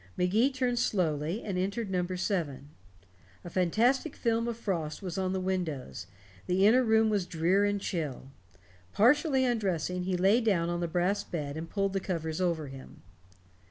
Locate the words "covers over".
11.99-12.65